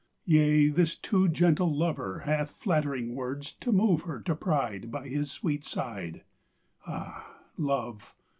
[0.25, 5.31] Yea, this too gentle Lover Hath flattering words to move her To pride By His
[5.31, 6.23] sweet side.
[6.87, 8.15] Ah, Love!